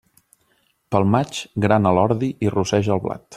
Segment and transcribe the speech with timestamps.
[0.95, 3.29] Pel maig, grana l'ordi i rosseja el blat.